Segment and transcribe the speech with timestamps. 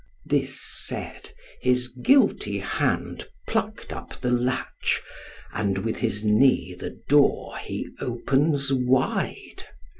[0.25, 1.29] This said,
[1.61, 4.99] his guilty hand pluck'd up the latch,
[5.53, 9.63] And with his knee the door he opens wide.